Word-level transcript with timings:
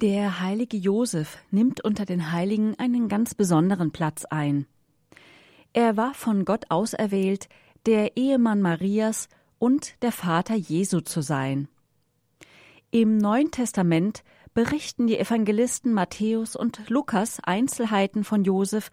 Der 0.00 0.40
heilige 0.40 0.76
Josef 0.76 1.38
nimmt 1.50 1.84
unter 1.84 2.04
den 2.04 2.30
Heiligen 2.30 2.78
einen 2.78 3.08
ganz 3.08 3.34
besonderen 3.34 3.90
Platz 3.90 4.24
ein. 4.24 4.66
Er 5.72 5.96
war 5.96 6.14
von 6.14 6.44
Gott 6.44 6.66
auserwählt, 6.68 7.48
der 7.84 8.16
Ehemann 8.16 8.62
Marias 8.62 9.28
und 9.58 10.00
der 10.02 10.12
Vater 10.12 10.54
Jesu 10.54 11.00
zu 11.00 11.20
sein. 11.20 11.66
Im 12.92 13.18
Neuen 13.18 13.50
Testament 13.50 14.22
berichten 14.54 15.08
die 15.08 15.18
Evangelisten 15.18 15.92
Matthäus 15.92 16.54
und 16.54 16.88
Lukas 16.88 17.40
Einzelheiten 17.42 18.22
von 18.22 18.44
Josef 18.44 18.92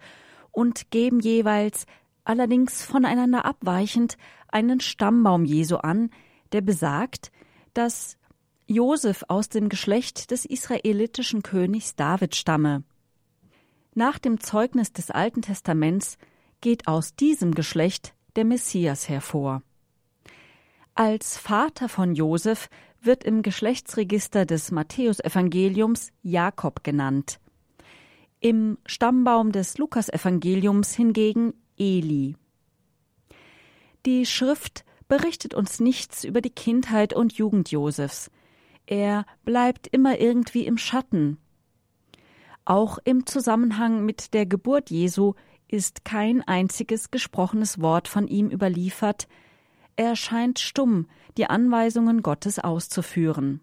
und 0.50 0.90
geben 0.90 1.20
jeweils, 1.20 1.86
allerdings 2.24 2.82
voneinander 2.82 3.44
abweichend, 3.44 4.16
einen 4.48 4.80
Stammbaum 4.80 5.44
Jesu 5.44 5.76
an, 5.76 6.10
der 6.50 6.62
besagt, 6.62 7.30
dass 7.74 8.18
Josef 8.68 9.24
aus 9.28 9.48
dem 9.48 9.68
Geschlecht 9.68 10.32
des 10.32 10.44
israelitischen 10.44 11.42
Königs 11.42 11.94
David 11.94 12.34
stamme. 12.34 12.82
Nach 13.94 14.18
dem 14.18 14.40
Zeugnis 14.40 14.92
des 14.92 15.12
Alten 15.12 15.42
Testaments 15.42 16.18
geht 16.60 16.88
aus 16.88 17.14
diesem 17.14 17.54
Geschlecht 17.54 18.14
der 18.34 18.44
Messias 18.44 19.08
hervor. 19.08 19.62
Als 20.96 21.38
Vater 21.38 21.88
von 21.88 22.14
Josef 22.16 22.68
wird 23.00 23.22
im 23.22 23.42
Geschlechtsregister 23.42 24.46
des 24.46 24.72
Matthäusevangeliums 24.72 26.10
Jakob 26.22 26.82
genannt. 26.82 27.38
Im 28.40 28.78
Stammbaum 28.84 29.52
des 29.52 29.78
Lukasevangeliums 29.78 30.92
hingegen 30.92 31.54
Eli. 31.78 32.34
Die 34.06 34.26
Schrift 34.26 34.84
berichtet 35.06 35.54
uns 35.54 35.78
nichts 35.78 36.24
über 36.24 36.40
die 36.40 36.50
Kindheit 36.50 37.14
und 37.14 37.34
Jugend 37.34 37.70
Josefs. 37.70 38.30
Er 38.86 39.26
bleibt 39.44 39.86
immer 39.88 40.20
irgendwie 40.20 40.66
im 40.66 40.78
Schatten. 40.78 41.38
Auch 42.64 42.98
im 43.04 43.26
Zusammenhang 43.26 44.04
mit 44.04 44.34
der 44.34 44.46
Geburt 44.46 44.90
Jesu 44.90 45.34
ist 45.68 46.04
kein 46.04 46.42
einziges 46.42 47.10
gesprochenes 47.10 47.80
Wort 47.80 48.08
von 48.08 48.28
ihm 48.28 48.50
überliefert, 48.50 49.28
er 49.96 50.14
scheint 50.14 50.58
stumm 50.58 51.06
die 51.38 51.46
Anweisungen 51.46 52.22
Gottes 52.22 52.58
auszuführen. 52.58 53.60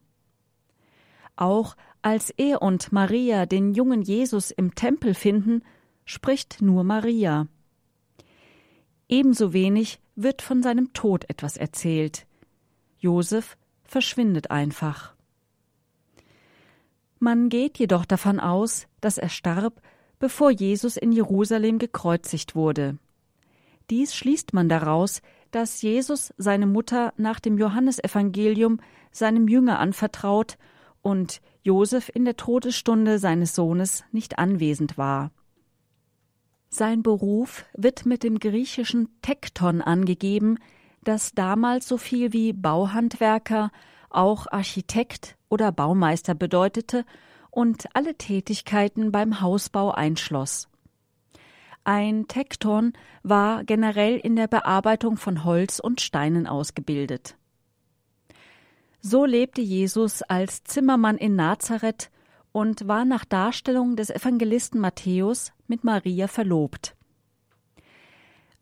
Auch 1.36 1.76
als 2.02 2.32
er 2.32 2.62
und 2.62 2.92
Maria 2.92 3.46
den 3.46 3.74
jungen 3.74 4.02
Jesus 4.02 4.52
im 4.52 4.76
Tempel 4.76 5.14
finden, 5.14 5.64
spricht 6.06 6.62
nur 6.62 6.84
Maria. 6.84 7.48
Ebenso 9.08 9.54
wenig 9.54 10.00
wird 10.16 10.42
von 10.42 10.62
seinem 10.64 10.92
Tod 10.94 11.30
etwas 11.30 11.56
erzählt. 11.56 12.26
Josef 12.98 13.58
verschwindet 13.84 14.52
einfach. 14.52 15.13
Man 17.24 17.48
geht 17.48 17.80
jedoch 17.80 18.04
davon 18.04 18.42
aus, 18.42 18.86
dass 19.00 19.18
er 19.18 19.30
starb, 19.30 19.82
bevor 20.20 20.52
Jesus 20.52 20.98
in 20.98 21.14
Jerusalem 21.14 21.80
gekreuzigt 21.80 22.54
wurde. 22.54 22.98
Dies 23.90 24.14
schließt 24.14 24.54
man 24.54 24.68
daraus, 24.68 25.22
dass 25.50 25.82
Jesus 25.82 26.34
seine 26.38 26.68
Mutter 26.68 27.14
nach 27.16 27.40
dem 27.40 27.58
Johannesevangelium 27.58 28.82
seinem 29.14 29.48
Jünger 29.48 29.80
anvertraut 29.80 30.58
und 31.02 31.40
Josef 31.62 32.12
in 32.14 32.26
der 32.26 32.36
Todesstunde 32.36 33.20
seines 33.20 33.56
Sohnes 33.56 34.04
nicht 34.12 34.38
anwesend 34.38 34.98
war. 34.98 35.32
Sein 36.68 37.04
Beruf 37.04 37.64
wird 37.74 38.06
mit 38.06 38.24
dem 38.24 38.38
griechischen 38.38 39.08
Tekton 39.22 39.82
angegeben, 39.82 40.60
das 41.06 41.32
damals 41.32 41.88
so 41.88 41.98
viel 41.98 42.34
wie 42.34 42.52
Bauhandwerker, 42.52 43.72
auch 44.10 44.48
Architekt 44.52 45.38
oder 45.54 45.72
Baumeister 45.72 46.34
bedeutete 46.34 47.06
und 47.52 47.86
alle 47.94 48.16
Tätigkeiten 48.16 49.12
beim 49.12 49.40
Hausbau 49.40 49.92
einschloss. 49.92 50.68
Ein 51.84 52.28
Tekton 52.28 52.94
war 53.22 53.64
generell 53.64 54.18
in 54.18 54.36
der 54.36 54.48
Bearbeitung 54.48 55.16
von 55.16 55.44
Holz 55.44 55.78
und 55.80 56.02
Steinen 56.02 56.48
ausgebildet. 56.48 57.38
So 59.00 59.26
lebte 59.26 59.62
Jesus 59.62 60.24
als 60.24 60.64
Zimmermann 60.64 61.18
in 61.18 61.36
Nazareth 61.36 62.10
und 62.52 62.88
war 62.88 63.06
nach 63.06 63.24
Darstellung 63.24 63.96
des 63.96 64.10
Evangelisten 64.10 64.80
Matthäus 64.80 65.52
mit 65.68 65.84
Maria 65.84 66.28
verlobt. 66.28 66.96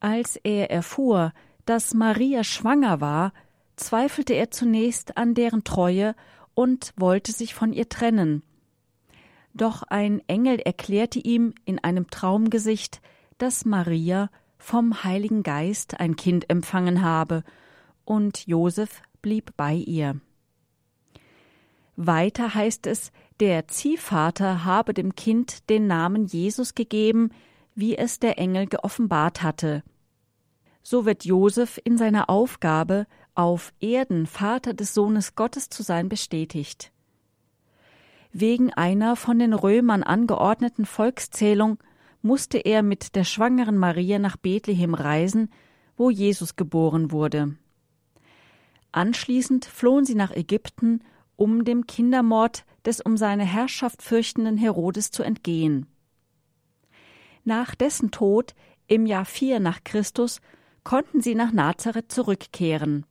Als 0.01 0.35
er 0.35 0.69
erfuhr, 0.69 1.31
dass 1.65 1.93
Maria 1.93 2.43
schwanger 2.43 2.99
war, 2.99 3.31
zweifelte 3.77 4.33
er 4.33 4.51
zunächst 4.51 5.15
an 5.15 5.35
deren 5.35 5.63
Treue 5.63 6.15
und 6.53 6.93
wollte 6.95 7.31
sich 7.31 7.53
von 7.53 7.73
ihr 7.73 7.89
trennen. 7.89 8.43
Doch 9.53 9.83
ein 9.83 10.21
Engel 10.27 10.59
erklärte 10.59 11.19
ihm 11.19 11.53
in 11.65 11.79
einem 11.79 12.09
Traumgesicht, 12.09 13.01
dass 13.37 13.65
Maria 13.65 14.29
vom 14.57 15.03
Heiligen 15.03 15.43
Geist 15.43 15.99
ein 15.99 16.15
Kind 16.15 16.49
empfangen 16.49 17.01
habe, 17.01 17.43
und 18.05 18.47
Josef 18.47 19.01
blieb 19.21 19.51
bei 19.57 19.73
ihr. 19.73 20.19
Weiter 21.95 22.53
heißt 22.55 22.87
es, 22.87 23.11
der 23.39 23.67
Ziehvater 23.67 24.65
habe 24.65 24.93
dem 24.93 25.15
Kind 25.15 25.69
den 25.69 25.87
Namen 25.87 26.25
Jesus 26.25 26.73
gegeben, 26.73 27.29
wie 27.75 27.97
es 27.97 28.19
der 28.19 28.37
Engel 28.37 28.67
geoffenbart 28.67 29.43
hatte. 29.43 29.83
So 30.83 31.05
wird 31.05 31.25
Josef 31.25 31.79
in 31.83 31.97
seiner 31.97 32.29
Aufgabe, 32.29 33.05
auf 33.41 33.73
Erden 33.79 34.27
Vater 34.27 34.75
des 34.75 34.93
Sohnes 34.93 35.33
Gottes 35.33 35.67
zu 35.69 35.81
sein, 35.81 36.09
bestätigt. 36.09 36.91
Wegen 38.31 38.71
einer 38.71 39.15
von 39.15 39.39
den 39.39 39.53
Römern 39.53 40.03
angeordneten 40.03 40.85
Volkszählung 40.85 41.79
musste 42.21 42.59
er 42.59 42.83
mit 42.83 43.15
der 43.15 43.23
schwangeren 43.23 43.77
Maria 43.77 44.19
nach 44.19 44.37
Bethlehem 44.37 44.93
reisen, 44.93 45.49
wo 45.97 46.11
Jesus 46.11 46.55
geboren 46.55 47.11
wurde. 47.11 47.57
Anschließend 48.91 49.65
flohen 49.65 50.05
sie 50.05 50.15
nach 50.15 50.31
Ägypten, 50.31 51.03
um 51.35 51.65
dem 51.65 51.87
Kindermord 51.87 52.63
des 52.85 53.01
um 53.01 53.17
seine 53.17 53.43
Herrschaft 53.43 54.03
fürchtenden 54.03 54.57
Herodes 54.57 55.09
zu 55.09 55.23
entgehen. 55.23 55.87
Nach 57.43 57.73
dessen 57.73 58.11
Tod 58.11 58.53
im 58.85 59.07
Jahr 59.07 59.25
4 59.25 59.59
nach 59.59 59.83
Christus 59.83 60.41
konnten 60.83 61.21
sie 61.21 61.33
nach 61.33 61.51
Nazareth 61.51 62.11
zurückkehren. 62.11 63.07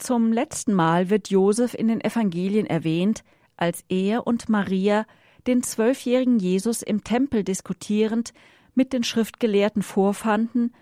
Zum 0.00 0.32
letzten 0.32 0.72
Mal 0.72 1.10
wird 1.10 1.28
Josef 1.28 1.74
in 1.74 1.88
den 1.88 2.00
Evangelien 2.00 2.64
erwähnt, 2.64 3.22
als 3.58 3.84
er 3.90 4.26
und 4.26 4.48
Maria 4.48 5.04
den 5.46 5.62
zwölfjährigen 5.62 6.38
Jesus 6.38 6.80
im 6.80 7.04
Tempel 7.04 7.44
diskutierend 7.44 8.32
mit 8.74 8.94
den 8.94 9.04
Schriftgelehrten 9.04 9.82
vorfanden, 9.82 10.72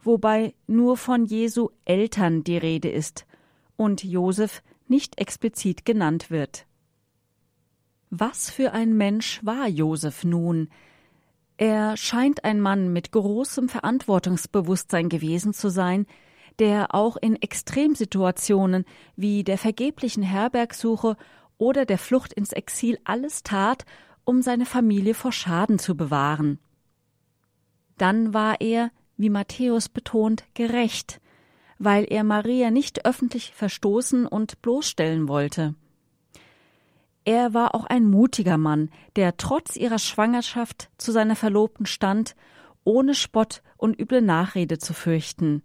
wobei 0.00 0.54
nur 0.68 0.96
von 0.96 1.24
Jesu 1.24 1.70
Eltern 1.86 2.44
die 2.44 2.56
Rede 2.56 2.88
ist 2.88 3.26
und 3.76 4.04
Josef 4.04 4.62
nicht 4.86 5.18
explizit 5.18 5.84
genannt 5.84 6.30
wird. 6.30 6.64
Was 8.10 8.48
für 8.48 8.70
ein 8.70 8.96
Mensch 8.96 9.44
war 9.44 9.66
Josef 9.66 10.22
nun? 10.22 10.68
Er 11.56 11.96
scheint 11.96 12.44
ein 12.44 12.60
Mann 12.60 12.92
mit 12.92 13.10
großem 13.10 13.68
Verantwortungsbewusstsein 13.68 15.08
gewesen 15.08 15.52
zu 15.52 15.68
sein, 15.68 16.06
der 16.58 16.94
auch 16.94 17.16
in 17.16 17.36
Extremsituationen 17.36 18.84
wie 19.16 19.44
der 19.44 19.58
vergeblichen 19.58 20.22
Herbergsuche 20.22 21.16
oder 21.56 21.84
der 21.84 21.98
Flucht 21.98 22.32
ins 22.32 22.52
Exil 22.52 22.98
alles 23.04 23.42
tat, 23.42 23.84
um 24.24 24.42
seine 24.42 24.66
Familie 24.66 25.14
vor 25.14 25.32
Schaden 25.32 25.78
zu 25.78 25.96
bewahren. 25.96 26.58
Dann 27.96 28.34
war 28.34 28.60
er, 28.60 28.90
wie 29.16 29.30
Matthäus 29.30 29.88
betont, 29.88 30.44
gerecht, 30.54 31.20
weil 31.78 32.04
er 32.04 32.24
Maria 32.24 32.70
nicht 32.70 33.06
öffentlich 33.06 33.52
verstoßen 33.54 34.26
und 34.26 34.62
bloßstellen 34.62 35.28
wollte. 35.28 35.74
Er 37.24 37.52
war 37.52 37.74
auch 37.74 37.84
ein 37.84 38.04
mutiger 38.04 38.56
Mann, 38.56 38.90
der 39.16 39.36
trotz 39.36 39.76
ihrer 39.76 39.98
Schwangerschaft 39.98 40.88
zu 40.96 41.12
seiner 41.12 41.36
Verlobten 41.36 41.86
stand, 41.86 42.34
ohne 42.84 43.14
Spott 43.14 43.62
und 43.76 44.00
üble 44.00 44.22
Nachrede 44.22 44.78
zu 44.78 44.94
fürchten. 44.94 45.62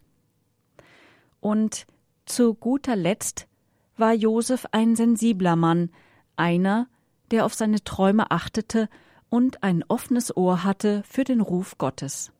Und 1.43 1.87
zu 2.25 2.53
guter 2.53 2.95
Letzt 2.95 3.47
war 3.97 4.13
Josef 4.13 4.65
ein 4.71 4.95
sensibler 4.95 5.57
Mann, 5.57 5.89
einer, 6.37 6.87
der 7.31 7.45
auf 7.45 7.53
seine 7.53 7.83
Träume 7.83 8.31
achtete 8.31 8.87
und 9.27 9.61
ein 9.61 9.83
offenes 9.89 10.37
Ohr 10.37 10.63
hatte 10.63 11.03
für 11.05 11.25
den 11.25 11.41
Ruf 11.41 11.77
Gottes. 11.77 12.31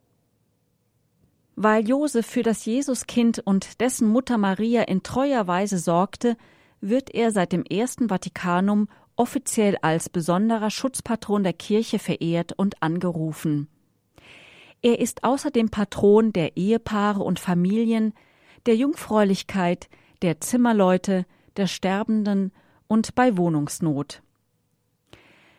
Weil 1.58 1.86
Josef 1.86 2.26
für 2.26 2.44
das 2.44 2.64
Jesuskind 2.64 3.40
und 3.40 3.82
dessen 3.82 4.08
Mutter 4.08 4.38
Maria 4.38 4.84
in 4.84 5.04
treuer 5.04 5.48
Weise 5.48 5.80
sorgte, 5.80 6.38
wird 6.80 7.14
er 7.14 7.32
seit 7.32 7.52
dem 7.52 7.66
ersten 7.66 8.08
Vatikanum 8.08 8.88
offiziell 9.18 9.76
als 9.82 10.08
besonderer 10.08 10.70
Schutzpatron 10.70 11.44
der 11.44 11.52
Kirche 11.52 12.00
verehrt 12.00 12.54
und 12.54 12.82
angerufen. 12.82 13.68
Er 14.82 15.00
ist 15.00 15.26
außerdem 15.26 15.72
Patron 15.72 16.32
der 16.32 16.56
Ehepaare 16.56 17.22
und 17.22 17.42
Familien, 17.42 18.14
der 18.65 18.75
Jungfräulichkeit, 18.75 19.89
der 20.21 20.39
Zimmerleute, 20.39 21.25
der 21.57 21.68
Sterbenden 21.68 22.51
und 22.88 23.15
bei 23.15 23.38
Wohnungsnot. 23.38 24.21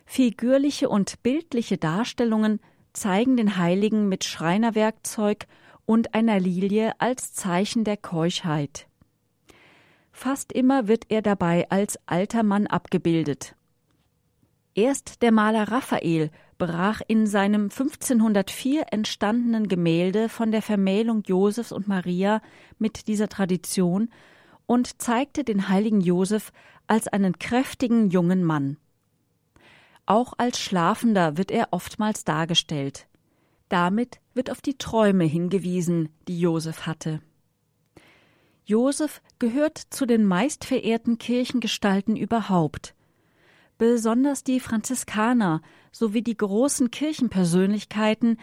Figürliche 0.06 0.88
und 0.88 1.22
bildliche 1.22 1.78
Darstellungen 1.78 2.60
zeigen 2.92 3.36
den 3.36 3.56
Heiligen 3.56 4.08
mit 4.08 4.24
Schreinerwerkzeug 4.24 5.46
und 5.86 6.14
einer 6.14 6.38
Lilie 6.40 6.92
als 6.98 7.32
Zeichen 7.32 7.84
der 7.84 7.96
Keuschheit. 7.96 8.86
Fast 10.12 10.52
immer 10.52 10.86
wird 10.86 11.06
er 11.08 11.22
dabei 11.22 11.68
als 11.70 11.98
alter 12.06 12.42
Mann 12.42 12.66
abgebildet. 12.66 13.56
Erst 14.74 15.22
der 15.22 15.32
Maler 15.32 15.70
Raphael 15.70 16.30
brach 16.58 17.00
in 17.06 17.26
seinem 17.26 17.64
1504 17.64 18.86
entstandenen 18.90 19.68
Gemälde 19.68 20.28
von 20.28 20.50
der 20.50 20.62
Vermählung 20.62 21.22
Josefs 21.24 21.72
und 21.72 21.88
Maria 21.88 22.40
mit 22.78 23.06
dieser 23.08 23.28
Tradition 23.28 24.08
und 24.66 25.00
zeigte 25.00 25.44
den 25.44 25.68
heiligen 25.68 26.00
Josef 26.00 26.52
als 26.86 27.08
einen 27.08 27.38
kräftigen 27.38 28.10
jungen 28.10 28.44
Mann. 28.44 28.76
Auch 30.06 30.34
als 30.36 30.60
Schlafender 30.60 31.36
wird 31.36 31.50
er 31.50 31.68
oftmals 31.70 32.24
dargestellt. 32.24 33.06
Damit 33.68 34.20
wird 34.34 34.50
auf 34.50 34.60
die 34.60 34.76
Träume 34.76 35.24
hingewiesen, 35.24 36.10
die 36.28 36.38
Josef 36.38 36.86
hatte. 36.86 37.20
Josef 38.66 39.20
gehört 39.38 39.78
zu 39.78 40.06
den 40.06 40.24
meistverehrten 40.24 41.18
Kirchengestalten 41.18 42.16
überhaupt. 42.16 42.94
Besonders 43.76 44.44
die 44.44 44.60
Franziskaner 44.60 45.60
sowie 45.94 46.23
die 46.23 46.37
großen 46.37 46.91
Kirchenpersönlichkeiten 46.91 48.38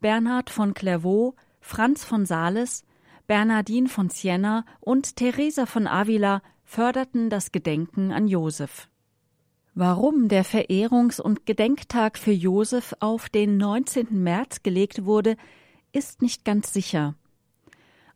Bernhard 0.00 0.50
von 0.50 0.74
Clairvaux, 0.74 1.36
Franz 1.60 2.04
von 2.04 2.26
Sales, 2.26 2.84
Bernardin 3.26 3.86
von 3.86 4.10
Siena 4.10 4.64
und 4.80 5.16
Teresa 5.16 5.66
von 5.66 5.86
Avila 5.86 6.42
förderten 6.64 7.30
das 7.30 7.52
Gedenken 7.52 8.10
an 8.10 8.26
Josef. 8.26 8.88
Warum 9.74 10.28
der 10.28 10.44
Verehrungs- 10.44 11.20
und 11.20 11.46
Gedenktag 11.46 12.18
für 12.18 12.32
Josef 12.32 12.94
auf 12.98 13.28
den 13.28 13.58
19. 13.58 14.22
März 14.22 14.64
gelegt 14.64 15.04
wurde, 15.04 15.36
ist 15.92 16.20
nicht 16.20 16.44
ganz 16.44 16.72
sicher. 16.72 17.14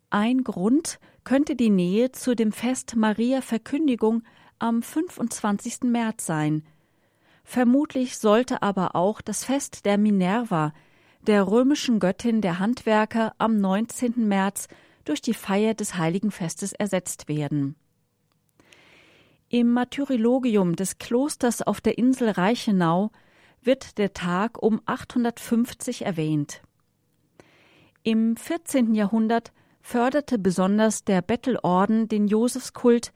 Ein 0.09 0.43
Grund 0.43 0.99
könnte 1.23 1.55
die 1.55 1.69
Nähe 1.69 2.11
zu 2.11 2.35
dem 2.35 2.51
Fest 2.51 2.97
Maria 2.97 3.41
Verkündigung 3.41 4.23
am 4.59 4.83
25. 4.83 5.83
März 5.83 6.25
sein. 6.25 6.63
Vermutlich 7.43 8.17
sollte 8.17 8.61
aber 8.61 8.95
auch 8.95 9.21
das 9.21 9.45
Fest 9.45 9.85
der 9.85 9.97
Minerva, 9.97 10.73
der 11.21 11.47
römischen 11.47 11.99
Göttin 11.99 12.41
der 12.41 12.59
Handwerker, 12.59 13.33
am 13.37 13.59
19. 13.59 14.27
März 14.27 14.67
durch 15.05 15.21
die 15.21 15.33
Feier 15.33 15.73
des 15.73 15.95
Heiligen 15.95 16.31
Festes 16.31 16.73
ersetzt 16.73 17.27
werden. 17.27 17.75
Im 19.49 19.71
Martyrologium 19.71 20.75
des 20.75 20.97
Klosters 20.97 21.61
auf 21.61 21.79
der 21.79 21.97
Insel 21.97 22.29
Reichenau 22.29 23.11
wird 23.61 23.97
der 23.97 24.13
Tag 24.13 24.61
um 24.61 24.81
850 24.85 26.05
erwähnt. 26.05 26.61
Im 28.01 28.35
14. 28.35 28.95
Jahrhundert 28.95 29.53
förderte 29.81 30.39
besonders 30.39 31.03
der 31.03 31.21
Bettelorden 31.21 32.07
den 32.07 32.27
Josefskult, 32.27 33.13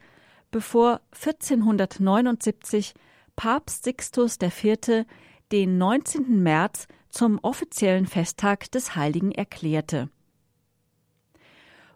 bevor 0.50 1.00
1479 1.12 2.94
Papst 3.38 3.84
Sixtus 3.84 4.36
IV. 4.42 5.06
den 5.52 5.78
19. 5.78 6.42
März 6.42 6.88
zum 7.08 7.38
offiziellen 7.40 8.08
Festtag 8.08 8.68
des 8.72 8.96
Heiligen 8.96 9.30
erklärte. 9.30 10.10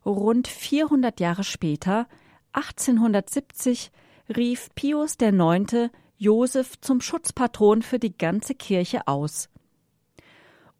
Rund 0.06 0.46
400 0.46 1.18
Jahre 1.18 1.42
später, 1.42 2.06
1870, 2.52 3.90
rief 4.36 4.68
Pius 4.76 5.16
IX. 5.20 5.90
Josef 6.16 6.80
zum 6.80 7.00
Schutzpatron 7.00 7.82
für 7.82 7.98
die 7.98 8.16
ganze 8.16 8.54
Kirche 8.54 9.08
aus. 9.08 9.48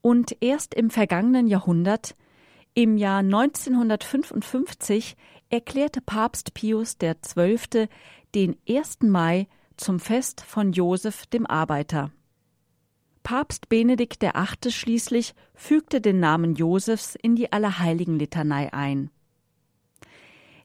Und 0.01 0.37
erst 0.41 0.75
im 0.75 0.91
vergangenen 0.91 1.49
Jahrhundert, 1.49 2.15
im 2.75 2.97
Jahr 2.99 3.19
1955, 3.19 5.17
erklärte 5.51 6.01
Papst 6.01 6.55
Pius 6.55 6.99
XII. 6.99 7.89
den 8.33 8.57
1. 8.69 9.01
Mai 9.01 9.49
zum 9.77 10.01
Fest 10.01 10.41
von 10.41 10.73
Josef 10.73 11.27
dem 11.27 11.47
Arbeiter. 11.47 12.11
Papst 13.23 13.69
Benedikt 13.69 14.23
VIII. 14.23 14.71
schließlich 14.73 15.35
fügte 15.55 16.01
den 16.01 16.21
Namen 16.21 16.55
Josefs 16.55 17.15
in 17.15 17.37
die 17.37 17.53
Allerheiligenlitanei 17.53 18.73
ein. 18.73 19.11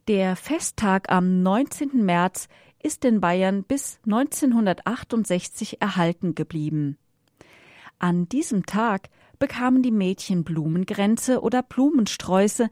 Der 0.07 0.35
Festtag 0.35 1.11
am 1.11 1.43
19. 1.43 2.03
März 2.03 2.47
ist 2.81 3.05
in 3.05 3.19
Bayern 3.19 3.63
bis 3.63 3.99
1968 4.05 5.81
erhalten 5.81 6.35
geblieben. 6.35 6.97
An 7.99 8.29
diesem 8.29 8.65
Tag 8.65 9.09
bekamen 9.39 9.83
die 9.83 9.91
Mädchen 9.91 10.43
Blumengränze 10.43 11.41
oder 11.41 11.61
Blumensträuße, 11.61 12.69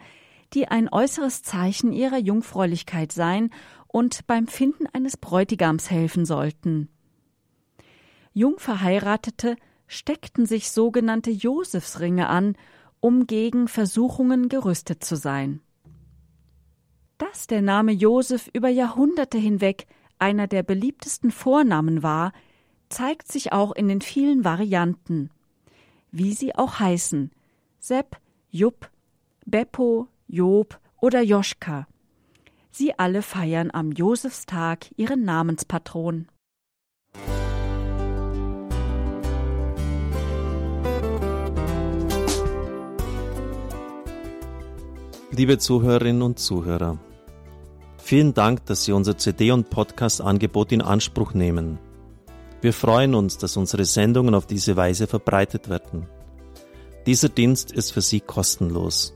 die 0.53 0.67
ein 0.67 0.87
äußeres 0.91 1.41
Zeichen 1.41 1.91
ihrer 1.91 2.17
Jungfräulichkeit 2.17 3.11
seien 3.11 3.51
und 3.95 4.27
beim 4.27 4.47
Finden 4.47 4.87
eines 4.91 5.15
Bräutigams 5.15 5.89
helfen 5.89 6.25
sollten. 6.25 6.89
Jungverheiratete 8.33 9.55
steckten 9.87 10.45
sich 10.45 10.69
sogenannte 10.69 11.31
Josefsringe 11.31 12.27
an, 12.27 12.57
um 12.99 13.25
gegen 13.25 13.69
Versuchungen 13.69 14.49
gerüstet 14.49 15.05
zu 15.05 15.15
sein. 15.15 15.61
Dass 17.17 17.47
der 17.47 17.61
Name 17.61 17.93
Josef 17.93 18.49
über 18.51 18.67
Jahrhunderte 18.67 19.37
hinweg 19.37 19.87
einer 20.19 20.47
der 20.47 20.63
beliebtesten 20.63 21.31
Vornamen 21.31 22.03
war, 22.03 22.33
zeigt 22.89 23.31
sich 23.31 23.53
auch 23.53 23.71
in 23.71 23.87
den 23.87 24.01
vielen 24.01 24.43
Varianten. 24.43 25.29
Wie 26.11 26.33
sie 26.33 26.53
auch 26.53 26.81
heißen: 26.81 27.31
Sepp, 27.79 28.17
Jupp, 28.51 28.91
Beppo, 29.45 30.09
Job 30.27 30.81
oder 30.99 31.21
Joschka. 31.21 31.87
Sie 32.77 32.99
alle 32.99 33.21
feiern 33.21 33.69
am 33.71 33.93
Josefstag 33.93 34.87
ihren 34.97 35.23
Namenspatron. 35.23 36.27
Liebe 45.31 45.57
Zuhörerinnen 45.57 46.21
und 46.21 46.37
Zuhörer, 46.37 46.97
vielen 47.97 48.33
Dank, 48.33 48.65
dass 48.65 48.83
Sie 48.83 48.91
unser 48.91 49.17
CD- 49.17 49.51
und 49.51 49.69
Podcast-Angebot 49.69 50.73
in 50.73 50.81
Anspruch 50.81 51.33
nehmen. 51.33 51.79
Wir 52.59 52.73
freuen 52.73 53.15
uns, 53.15 53.37
dass 53.37 53.55
unsere 53.55 53.85
Sendungen 53.85 54.35
auf 54.35 54.47
diese 54.47 54.75
Weise 54.75 55.07
verbreitet 55.07 55.69
werden. 55.69 56.07
Dieser 57.05 57.29
Dienst 57.29 57.71
ist 57.71 57.91
für 57.91 58.01
Sie 58.01 58.19
kostenlos. 58.19 59.15